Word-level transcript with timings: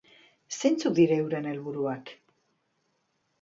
Zeintzuk 0.59 0.95
dira 0.99 1.17
euren 1.25 1.49
helburuak? 1.51 2.11